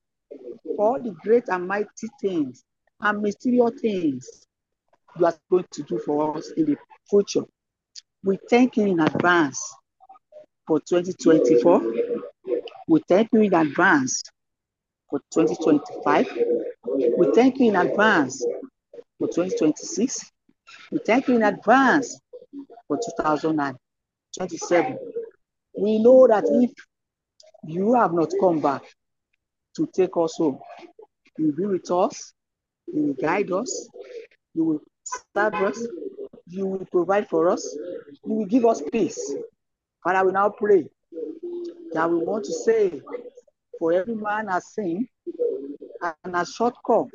all 0.77 0.99
the 1.01 1.11
great 1.23 1.47
and 1.49 1.67
mighty 1.67 2.07
things 2.21 2.63
and 3.01 3.21
mysterious 3.21 3.79
things 3.81 4.45
you 5.17 5.25
are 5.25 5.33
going 5.49 5.65
to 5.71 5.83
do 5.83 5.97
for 5.99 6.37
us 6.37 6.51
in 6.51 6.65
the 6.65 6.77
future. 7.09 7.43
We 8.23 8.37
thank 8.49 8.77
you 8.77 8.85
in 8.85 8.99
advance 8.99 9.75
for 10.67 10.79
2024. 10.79 11.81
We 12.87 13.01
thank 13.07 13.29
you 13.33 13.41
in 13.41 13.53
advance 13.53 14.23
for 15.09 15.19
2025. 15.33 16.27
We 17.17 17.31
thank 17.33 17.59
you 17.59 17.69
in 17.69 17.75
advance 17.75 18.45
for 19.17 19.27
2026. 19.27 20.31
We 20.91 20.99
thank 21.05 21.27
you 21.27 21.35
in 21.35 21.43
advance 21.43 22.19
for 22.87 22.97
2027. 22.97 24.97
We 25.77 25.99
know 25.99 26.27
that 26.27 26.45
if 26.47 26.71
you 27.63 27.93
have 27.95 28.13
not 28.13 28.31
come 28.39 28.61
back 28.61 28.83
to 29.75 29.87
take 29.93 30.15
us 30.17 30.35
home, 30.37 30.59
you 31.37 31.47
will 31.47 31.55
be 31.55 31.65
with 31.65 31.91
us, 31.91 32.33
you 32.87 33.03
will 33.03 33.13
guide 33.13 33.51
us, 33.51 33.89
you 34.53 34.63
will 34.63 34.81
serve 35.35 35.53
us, 35.55 35.87
you 36.47 36.65
will 36.65 36.85
provide 36.91 37.27
for 37.29 37.49
us, 37.49 37.77
you 38.25 38.33
will 38.33 38.45
give 38.45 38.65
us 38.65 38.81
peace. 38.91 39.35
Father, 40.03 40.25
we 40.25 40.31
now 40.31 40.49
pray 40.49 40.89
that 41.93 42.09
we 42.09 42.17
want 42.17 42.45
to 42.45 42.53
say, 42.53 43.01
for 43.77 43.93
every 43.93 44.15
man 44.15 44.47
has 44.47 44.73
sinned 44.73 45.07
and 46.23 46.35
has 46.35 46.49
short 46.49 46.75
come 46.85 47.09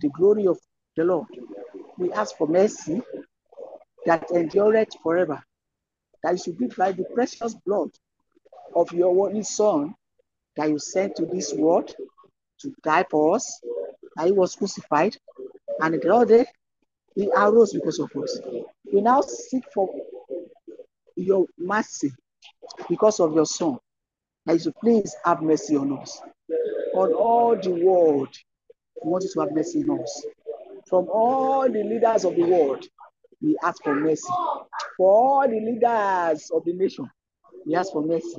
the 0.00 0.08
glory 0.10 0.46
of 0.46 0.58
the 0.96 1.04
Lord. 1.04 1.26
We 1.98 2.12
ask 2.12 2.36
for 2.36 2.46
mercy 2.46 3.00
that 4.06 4.30
endureth 4.30 4.88
forever, 5.02 5.42
that 6.22 6.32
you 6.32 6.38
should 6.38 6.58
be 6.58 6.68
like 6.76 6.96
the 6.96 7.04
precious 7.14 7.54
blood 7.66 7.90
of 8.74 8.92
your 8.92 9.26
only 9.26 9.42
Son 9.42 9.94
that 10.56 10.68
you 10.68 10.78
sent 10.78 11.16
to 11.16 11.26
this 11.26 11.52
world 11.54 11.94
to 12.60 12.72
die 12.82 13.04
for 13.10 13.36
us, 13.36 13.60
that 14.16 14.26
he 14.26 14.32
was 14.32 14.54
crucified, 14.54 15.16
and 15.80 15.94
the 15.94 16.14
other 16.14 16.38
day 16.38 16.46
he 17.14 17.30
arose 17.36 17.72
because 17.72 17.98
of 17.98 18.10
us. 18.16 18.40
We 18.92 19.00
now 19.00 19.20
seek 19.22 19.64
for 19.74 19.88
your 21.16 21.46
mercy 21.58 22.12
because 22.88 23.20
of 23.20 23.34
your 23.34 23.46
Son, 23.46 23.78
that 24.46 24.64
you 24.64 24.72
please 24.80 25.14
have 25.24 25.42
mercy 25.42 25.76
on 25.76 25.98
us. 25.98 26.20
On 26.94 27.12
all 27.12 27.56
the 27.56 27.70
world, 27.70 28.28
we 29.02 29.10
want 29.10 29.24
you 29.24 29.30
to 29.34 29.40
have 29.40 29.52
mercy 29.52 29.84
on 29.88 30.00
us. 30.00 30.26
From 30.88 31.08
all 31.08 31.62
the 31.70 31.82
leaders 31.82 32.24
of 32.24 32.36
the 32.36 32.44
world, 32.44 32.84
we 33.40 33.56
ask 33.64 33.82
for 33.82 33.94
mercy. 33.94 34.28
For 34.96 35.10
all 35.10 35.48
the 35.48 35.60
leaders 35.60 36.50
of 36.50 36.64
the 36.64 36.72
nation, 36.74 37.10
we 37.66 37.74
ask 37.74 37.92
for 37.92 38.02
mercy. 38.02 38.36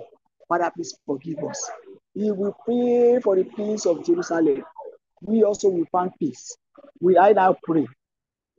Father, 0.47 0.71
please 0.75 0.97
forgive 1.05 1.43
us. 1.43 1.71
We 2.15 2.31
will 2.31 2.55
pray 2.65 3.19
for 3.21 3.35
the 3.35 3.43
peace 3.43 3.85
of 3.85 4.05
Jerusalem. 4.05 4.63
We 5.21 5.43
also 5.43 5.69
will 5.69 5.85
find 5.91 6.11
peace. 6.19 6.55
We 7.01 7.17
I 7.17 7.33
now 7.33 7.57
pray 7.63 7.87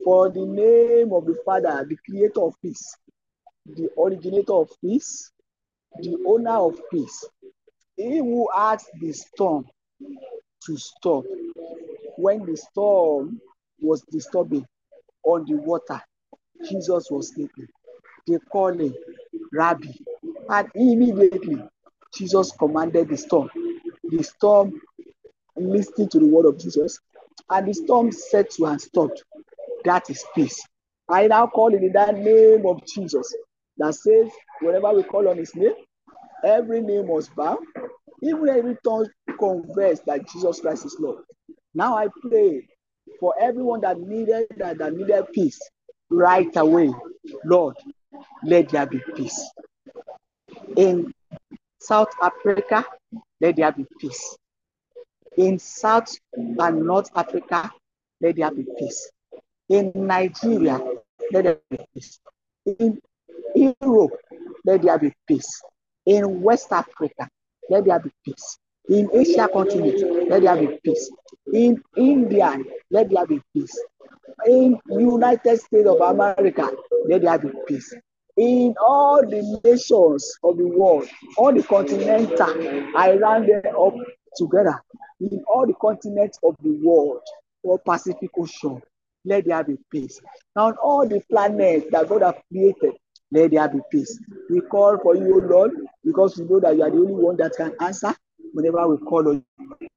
for 0.03 0.29
the 0.29 0.45
name 0.45 1.13
of 1.13 1.25
the 1.25 1.37
Father, 1.45 1.85
the 1.87 1.95
creator 2.05 2.41
of 2.41 2.53
peace, 2.61 2.95
the 3.65 3.89
originator 3.97 4.53
of 4.53 4.69
peace, 4.81 5.31
the 5.99 6.17
owner 6.27 6.57
of 6.57 6.79
peace. 6.91 7.25
He 7.95 8.17
who 8.17 8.49
asked 8.55 8.89
the 8.99 9.13
storm 9.13 9.65
to 10.65 10.77
stop 10.77 11.23
when 12.17 12.45
the 12.45 12.57
storm 12.57 13.39
was 13.79 14.01
disturbing 14.11 14.65
on 15.23 15.45
the 15.45 15.55
water. 15.55 16.01
Jesus 16.67 17.09
was 17.09 17.33
sleeping. 17.33 17.67
They 18.27 18.37
called 18.51 18.81
him 18.81 18.95
Rabbi, 19.53 19.87
and 20.49 20.69
immediately 20.75 21.63
Jesus 22.15 22.51
commanded 22.51 23.09
the 23.09 23.17
storm. 23.17 23.49
The 24.03 24.23
storm 24.23 24.81
listened 25.55 26.11
to 26.11 26.19
the 26.19 26.25
word 26.25 26.45
of 26.45 26.57
Jesus, 26.57 26.99
and 27.49 27.67
the 27.67 27.73
storm 27.73 28.11
set 28.11 28.51
to 28.51 28.65
and 28.65 28.81
stopped. 28.81 29.23
That 29.83 30.09
is 30.09 30.23
peace. 30.33 30.61
I 31.07 31.27
now 31.27 31.47
call 31.47 31.73
in 31.73 31.91
that 31.93 32.15
name 32.17 32.65
of 32.65 32.85
Jesus 32.85 33.33
that 33.77 33.93
says, 33.93 34.31
whenever 34.61 34.91
we 34.93 35.03
call 35.03 35.27
on 35.27 35.37
his 35.37 35.55
name, 35.55 35.73
every 36.43 36.81
name 36.81 37.07
must 37.07 37.35
bow, 37.35 37.59
even 38.21 38.49
every 38.49 38.77
tongue 38.83 39.07
confess 39.37 39.99
that 40.07 40.27
Jesus 40.29 40.59
Christ 40.61 40.85
is 40.85 40.97
Lord. 40.99 41.23
Now 41.73 41.95
I 41.95 42.07
pray 42.21 42.67
for 43.19 43.35
everyone 43.39 43.81
that 43.81 43.99
needed 43.99 44.47
that, 44.57 44.77
that 44.79 44.93
needed 44.93 45.25
peace 45.33 45.59
right 46.09 46.49
away. 46.55 46.91
Lord, 47.43 47.75
let 48.43 48.69
there 48.69 48.85
be 48.85 49.01
peace. 49.15 49.51
In 50.75 51.13
South 51.85 52.11
Africa, 52.21 52.85
let 53.39 53.55
there 53.55 53.71
be 53.71 53.85
peace. 53.99 54.37
In 55.37 55.59
South 55.59 56.17
and 56.33 56.85
North 56.85 57.09
Africa, 57.15 57.71
let 58.21 58.35
there 58.35 58.51
be 58.51 58.65
peace. 58.79 59.11
In 59.69 59.91
Nigeria, 59.95 60.79
let 61.31 61.43
there 61.43 61.57
be 61.69 61.77
peace. 61.93 62.19
In 62.65 62.99
Europe, 63.55 64.13
let 64.65 64.81
there 64.81 64.97
be 64.97 65.13
peace. 65.27 65.61
In 66.05 66.41
West 66.41 66.71
Africa, 66.71 67.29
let 67.69 67.85
there 67.85 67.99
be 67.99 68.11
peace. 68.23 68.57
In 68.89 69.09
Asia 69.13 69.47
continent, 69.51 70.29
let 70.29 70.41
there 70.43 70.55
be 70.55 70.79
peace. 70.83 71.09
In 71.53 71.81
India, 71.97 72.57
let 72.91 73.09
there 73.09 73.25
be 73.25 73.41
peace. 73.53 73.77
In 74.47 74.79
United 74.89 75.59
States 75.59 75.87
of 75.87 75.99
America, 76.01 76.71
let 77.07 77.21
there 77.21 77.39
be 77.39 77.49
peace. 77.67 77.93
In 78.37 78.75
all 78.85 79.21
the 79.21 79.61
nations 79.63 80.37
of 80.43 80.57
the 80.57 80.65
world, 80.67 81.07
all 81.37 81.53
the 81.53 81.63
continental, 81.63 82.97
I 82.97 83.15
round 83.15 83.47
them 83.47 83.75
up 83.79 83.93
together. 84.35 84.81
In 85.21 85.41
all 85.47 85.65
the 85.65 85.73
continents 85.75 86.37
of 86.43 86.55
the 86.61 86.71
world, 86.83 87.21
or 87.63 87.79
Pacific 87.79 88.29
Ocean, 88.37 88.81
let 89.23 89.45
there 89.45 89.63
be 89.63 89.77
peace. 89.89 90.19
Now, 90.55 90.67
on 90.67 90.73
all 90.83 91.07
the 91.07 91.21
planets 91.29 91.87
that 91.91 92.09
God 92.09 92.23
has 92.23 92.35
created, 92.51 92.93
let 93.31 93.51
there 93.51 93.69
be 93.69 93.79
peace. 93.89 94.19
We 94.49 94.59
call 94.61 94.97
for 94.97 95.15
you, 95.15 95.39
Lord, 95.39 95.71
because 96.03 96.37
we 96.37 96.45
know 96.45 96.59
that 96.59 96.75
you 96.75 96.83
are 96.83 96.91
the 96.91 96.97
only 96.97 97.13
one 97.13 97.37
that 97.37 97.53
can 97.55 97.73
answer 97.79 98.13
whenever 98.53 98.85
we 98.87 98.97
call 98.97 99.29
on 99.29 99.43
you. 99.59 99.87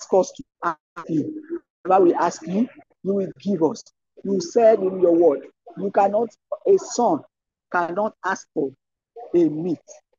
Ask 0.00 0.12
us 0.12 0.32
to 0.32 0.44
ask 0.62 1.08
you. 1.08 1.42
Whenever 1.82 2.04
we 2.04 2.14
ask 2.14 2.46
you, 2.46 2.68
you 3.02 3.14
will 3.14 3.32
give 3.40 3.62
us. 3.62 3.82
You 4.24 4.40
said 4.40 4.80
in 4.80 5.00
your 5.00 5.14
word, 5.14 5.46
you 5.78 5.90
cannot, 5.90 6.28
a 6.66 6.76
son 6.78 7.22
cannot 7.72 8.14
ask 8.24 8.46
for 8.54 8.70
a 9.34 9.44
meat, 9.48 9.78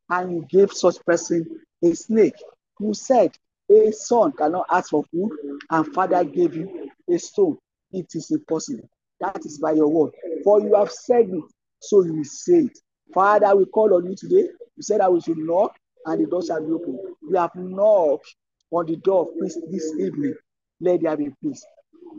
and 0.09 0.31
you 0.31 0.45
gave 0.49 0.71
such 0.71 1.03
person 1.05 1.45
a 1.83 1.93
snake. 1.95 2.35
You 2.79 2.93
said 2.93 3.31
a 3.69 3.91
son 3.91 4.31
cannot 4.33 4.65
ask 4.71 4.89
for 4.89 5.03
food, 5.11 5.31
and 5.69 5.93
father 5.93 6.23
gave 6.23 6.55
you 6.55 6.89
a 7.09 7.17
stone. 7.17 7.57
It 7.91 8.07
is 8.13 8.31
impossible. 8.31 8.89
That 9.19 9.45
is 9.45 9.59
by 9.59 9.73
your 9.73 9.87
word. 9.87 10.13
For 10.43 10.61
you 10.61 10.75
have 10.75 10.91
said 10.91 11.29
it, 11.29 11.43
so 11.79 12.03
you 12.03 12.15
will 12.15 12.23
say 12.23 12.59
it. 12.59 12.79
Father, 13.13 13.55
we 13.55 13.65
call 13.65 13.93
on 13.95 14.05
you 14.05 14.15
today. 14.15 14.49
You 14.75 14.83
said 14.83 15.01
that 15.01 15.11
we 15.11 15.21
should 15.21 15.37
knock, 15.37 15.75
and 16.05 16.23
the 16.23 16.29
door 16.29 16.43
shall 16.43 16.65
be 16.65 16.71
open. 16.71 16.99
We 17.27 17.37
have 17.37 17.55
knocked 17.55 18.35
on 18.71 18.85
the 18.85 18.95
door 18.97 19.23
of 19.23 19.39
peace 19.41 19.57
this 19.69 19.93
evening. 19.99 20.35
Let 20.79 21.01
there 21.01 21.17
be 21.17 21.33
peace. 21.43 21.65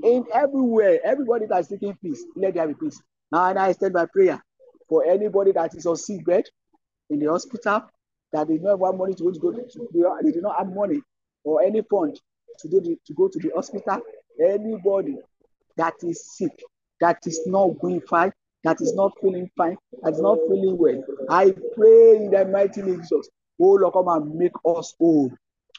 In 0.02 0.24
everywhere, 0.34 0.98
everybody 1.04 1.46
that 1.46 1.60
is 1.60 1.68
seeking 1.68 1.96
peace, 2.02 2.24
let 2.36 2.54
there 2.54 2.66
be 2.68 2.74
peace. 2.74 3.00
Now, 3.32 3.46
and 3.46 3.58
I 3.58 3.70
extend 3.70 3.94
my 3.94 4.06
prayer 4.06 4.42
for 4.90 5.05
anybody 5.07 5.53
that 5.53 5.74
is 5.74 5.87
on 5.87 5.96
sick 5.96 6.24
bed 6.26 6.44
in 7.09 7.20
the 7.20 7.31
hospital, 7.31 7.83
that 8.33 8.48
they 8.48 8.59
don't 8.59 8.81
have 8.81 8.98
money 8.98 9.14
to 9.14 9.22
go 9.22 9.31
to 9.31 9.38
go 9.38 9.53
to, 9.53 9.88
they 10.22 10.33
do 10.33 10.40
not 10.42 10.59
have 10.59 10.74
money 10.74 11.00
or 11.44 11.62
any 11.62 11.81
fund 11.83 12.20
to 12.59 12.68
go 12.68 12.81
to, 12.81 12.96
to 13.07 13.14
go 13.14 13.29
to 13.29 13.38
the 13.38 13.50
hospital. 13.55 14.00
Anybody 14.44 15.16
that 15.76 15.94
is 16.03 16.37
sick, 16.37 16.61
that 17.00 17.18
is 17.24 17.40
not 17.46 17.79
going 17.81 18.00
fine, 18.00 18.33
that 18.64 18.81
is 18.81 18.92
not 18.94 19.12
feeling 19.22 19.48
fine, 19.57 19.79
that 20.03 20.12
is 20.12 20.20
not 20.20 20.38
feeling 20.48 20.76
well. 20.76 21.05
I 21.29 21.55
pray 21.76 22.16
in 22.16 22.31
the 22.33 22.44
mighty 22.44 22.83
name 22.83 22.94
of 22.94 23.03
Jesus. 23.03 23.29
Oh 23.61 23.74
Lord, 23.74 23.92
come 23.92 24.09
and 24.09 24.35
make 24.35 24.53
us 24.66 24.94
whole. 24.98 25.33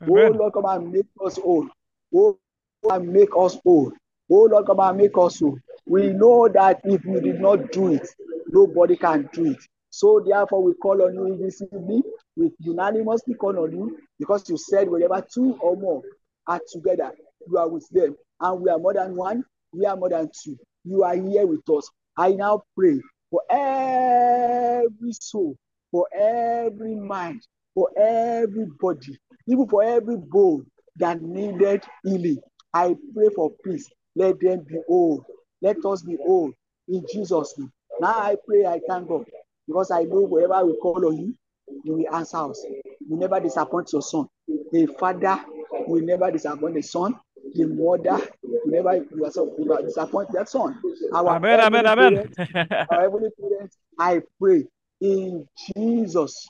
Oh 0.09 0.31
Lord, 0.31 0.53
come 0.53 0.65
and 0.65 0.91
make 0.91 1.05
us 1.25 1.37
whole. 1.37 1.67
Oh 2.15 2.37
come 2.81 3.01
and 3.01 3.13
make 3.13 3.29
us 3.37 3.57
whole. 3.63 3.91
Oh 4.31 4.43
Lord, 4.45 4.65
come 4.65 4.79
and 4.79 4.97
make 4.97 5.17
us 5.17 5.39
whole. 5.39 5.57
We 5.85 6.09
know 6.13 6.47
that 6.47 6.81
if 6.83 7.03
we 7.05 7.19
did 7.19 7.41
not 7.41 7.71
do 7.71 7.93
it, 7.93 8.07
nobody 8.49 8.95
can 8.95 9.29
do 9.33 9.51
it. 9.51 9.57
So 9.89 10.23
therefore, 10.25 10.63
we 10.63 10.73
call 10.75 11.01
on 11.01 11.13
you 11.15 11.37
this 11.37 11.61
evening. 11.61 12.03
We 12.35 12.51
unanimously 12.59 13.33
call 13.35 13.59
on 13.59 13.71
you 13.71 13.97
because 14.17 14.49
you 14.49 14.57
said 14.57 14.89
wherever 14.89 15.25
two 15.33 15.57
or 15.61 15.75
more 15.75 16.01
are 16.47 16.61
together, 16.71 17.11
you 17.47 17.57
are 17.57 17.67
with 17.67 17.87
them. 17.89 18.15
And 18.39 18.61
we 18.61 18.69
are 18.69 18.79
more 18.79 18.93
than 18.93 19.15
one, 19.15 19.43
we 19.73 19.85
are 19.85 19.97
more 19.97 20.09
than 20.09 20.29
two. 20.43 20.57
You 20.85 21.03
are 21.03 21.15
here 21.15 21.45
with 21.45 21.67
us. 21.69 21.89
I 22.17 22.31
now 22.31 22.63
pray 22.75 22.99
for 23.29 23.41
every 23.49 25.13
soul, 25.13 25.55
for 25.91 26.07
every 26.15 26.95
mind, 26.95 27.41
for 27.73 27.89
everybody, 27.97 29.17
even 29.47 29.67
for 29.67 29.83
every 29.83 30.17
bone 30.17 30.65
that 30.97 31.21
needed 31.21 31.83
healing. 32.03 32.37
I 32.73 32.95
pray 33.13 33.27
for 33.35 33.51
peace. 33.63 33.89
Let 34.15 34.39
them 34.39 34.65
be 34.67 34.77
whole. 34.87 35.25
Let 35.61 35.83
us 35.85 36.01
be 36.01 36.17
whole 36.25 36.51
in 36.87 37.05
Jesus' 37.11 37.55
name. 37.57 37.71
Now 37.99 38.17
I 38.19 38.35
pray, 38.47 38.65
I 38.65 38.79
thank 38.87 39.07
God 39.07 39.25
because 39.67 39.91
I 39.91 40.03
know 40.03 40.21
wherever 40.21 40.65
we 40.65 40.75
call 40.77 41.05
on 41.07 41.17
you, 41.17 41.35
you 41.83 41.93
will 41.93 42.15
answer 42.15 42.37
us. 42.37 42.65
You 43.07 43.17
never 43.17 43.39
disappoint 43.39 43.91
your 43.93 44.01
son. 44.01 44.27
The 44.47 44.87
father 44.99 45.43
will 45.87 46.01
never 46.03 46.31
disappoint 46.31 46.75
the 46.75 46.81
son. 46.81 47.19
The 47.53 47.65
mother 47.65 48.27
will 48.43 48.61
never 48.65 49.05
you 49.15 49.25
are 49.25 49.31
so- 49.31 49.53
you 49.57 49.65
will 49.65 49.83
disappoint 49.83 50.31
that 50.33 50.49
son. 50.49 50.79
Our 51.13 51.35
Amen, 51.37 51.59
amen, 51.59 51.85
amen. 51.85 52.33
our 52.91 53.01
heavenly 53.01 53.29
parents, 53.39 53.77
I 53.99 54.21
pray 54.39 54.65
in 54.99 55.47
Jesus' 55.75 56.49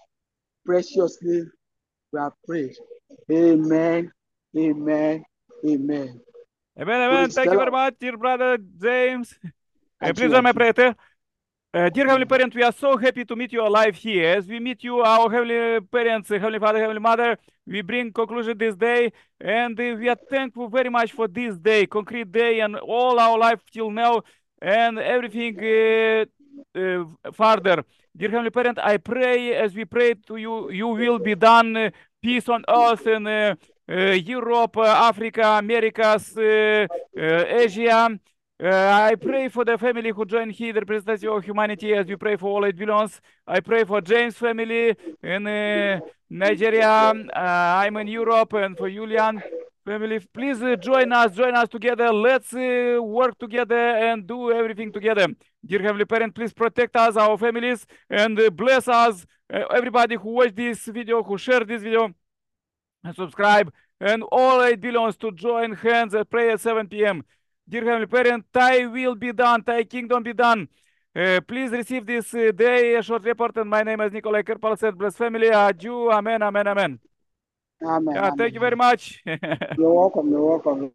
precious 0.65 1.17
name 1.21 1.51
we 2.11 2.19
are 2.19 2.33
prayed. 2.45 2.75
Amen. 3.31 4.11
Amen. 4.57 5.23
Amen. 5.65 6.21
Amen, 6.79 7.01
amen. 7.01 7.29
Thank 7.29 7.51
you 7.51 7.57
very 7.57 7.71
much, 7.71 7.95
dear 7.99 8.17
brother 8.17 8.57
James. 8.57 9.37
Uh, 10.01 10.13
please 10.13 10.31
join 10.31 10.41
my 10.41 10.53
prayer. 10.53 10.95
Uh, 11.73 11.89
dear 11.89 12.05
Heavenly 12.05 12.25
Parent, 12.25 12.55
we 12.55 12.63
are 12.63 12.71
so 12.71 12.95
happy 12.95 13.25
to 13.25 13.35
meet 13.35 13.51
you 13.51 13.61
alive 13.61 13.95
here. 13.95 14.37
As 14.37 14.47
we 14.47 14.59
meet 14.59 14.83
you, 14.83 15.01
our 15.01 15.29
Heavenly 15.29 15.81
Parents, 15.81 16.31
uh, 16.31 16.35
Heavenly 16.35 16.59
Father, 16.59 16.79
Heavenly 16.79 17.01
Mother, 17.01 17.37
we 17.67 17.81
bring 17.81 18.11
conclusion 18.13 18.57
this 18.57 18.75
day, 18.75 19.11
and 19.39 19.77
uh, 19.79 19.95
we 19.99 20.07
are 20.07 20.17
thankful 20.29 20.69
very 20.69 20.89
much 20.89 21.11
for 21.11 21.27
this 21.27 21.57
day, 21.57 21.85
concrete 21.85 22.31
day, 22.31 22.61
and 22.61 22.77
all 22.77 23.19
our 23.19 23.37
life 23.37 23.59
till 23.71 23.91
now, 23.91 24.21
and 24.61 24.97
everything 24.97 25.57
uh, 25.59 26.25
uh, 26.79 27.03
further. 27.33 27.83
Dear 28.15 28.29
Heavenly 28.29 28.49
Parent, 28.49 28.79
I 28.79 28.95
pray 28.97 29.55
as 29.55 29.75
we 29.75 29.83
pray 29.83 30.13
to 30.27 30.37
you, 30.37 30.71
you 30.71 30.87
will 30.87 31.19
be 31.19 31.35
done 31.35 31.75
uh, 31.75 31.89
peace 32.21 32.47
on 32.49 32.63
earth 32.67 33.07
uh, 33.07 33.11
uh, 33.11 33.55
Europe, 33.91 34.77
Africa, 34.77 35.57
Americas, 35.59 36.37
Asia. 36.37 38.19
Uh, 38.63 39.09
I 39.11 39.15
pray 39.15 39.49
for 39.49 39.65
the 39.65 39.75
family 39.75 40.11
who 40.11 40.23
joined 40.23 40.51
here, 40.51 40.71
the 40.71 40.81
representation 40.81 41.29
of 41.29 41.43
humanity, 41.43 41.95
as 41.95 42.05
we 42.05 42.15
pray 42.15 42.35
for 42.35 42.47
all 42.51 42.63
eight 42.63 42.77
billions. 42.77 43.19
I 43.47 43.59
pray 43.59 43.83
for 43.85 44.01
James' 44.01 44.35
family 44.35 44.95
in 45.23 45.47
uh, 45.47 45.99
Nigeria. 46.29 46.87
Uh, 46.87 47.13
I'm 47.33 47.97
in 47.97 48.07
Europe, 48.07 48.53
and 48.53 48.77
for 48.77 48.87
Julian 48.87 49.41
family. 49.83 50.19
Please 50.31 50.61
uh, 50.61 50.75
join 50.75 51.11
us, 51.11 51.35
join 51.35 51.55
us 51.55 51.69
together. 51.69 52.13
Let's 52.13 52.53
work 52.53 53.35
together 53.39 53.75
and 53.75 54.27
do 54.27 54.51
everything 54.51 54.91
together. 54.91 55.25
Dear 55.65 55.81
Heavenly 55.81 56.05
Parent, 56.05 56.35
please 56.35 56.53
protect 56.53 56.95
us, 56.95 57.17
our 57.17 57.39
families, 57.39 57.87
and 58.11 58.39
bless 58.55 58.87
us, 58.87 59.25
everybody 59.49 60.17
who 60.17 60.33
watched 60.33 60.55
this 60.55 60.85
video, 60.85 61.23
who 61.23 61.35
shared 61.35 61.67
this 61.67 61.81
video, 61.81 62.13
and 63.03 63.15
subscribe, 63.15 63.71
and 63.99 64.23
all 64.31 64.61
8 64.61 64.79
billions 64.79 65.17
to 65.17 65.31
join 65.31 65.73
hands 65.73 66.13
and 66.13 66.29
pray 66.29 66.51
at 66.51 66.59
7 66.61 66.87
p.m. 66.87 67.23
Dear 67.67 67.85
Heavenly 67.85 68.07
Parent, 68.07 68.45
Thy 68.51 68.85
will 68.85 69.15
be 69.15 69.31
done, 69.31 69.63
Thy 69.65 69.83
kingdom 69.83 70.23
be 70.23 70.33
done. 70.33 70.67
Uh, 71.13 71.41
please 71.45 71.71
receive 71.71 72.05
this 72.05 72.33
uh, 72.33 72.51
day 72.55 72.95
a 72.95 73.01
short 73.01 73.23
report, 73.25 73.57
and 73.57 73.69
my 73.69 73.83
name 73.83 73.99
is 74.01 74.13
Nikolai 74.13 74.43
Kerpal, 74.43 74.79
said 74.79 74.97
bless 74.97 75.15
family. 75.15 75.49
Aju, 75.49 76.09
amen, 76.09 76.41
amen, 76.41 76.67
amen. 76.67 76.99
Amen. 77.83 78.15
Yeah, 78.15 78.27
amen. 78.27 78.37
thank 78.37 78.53
you 78.53 78.59
very 78.61 78.77
much. 78.77 79.21
You're 79.77 79.93
welcome. 79.93 80.29
You're 80.29 80.45
welcome. 80.45 80.89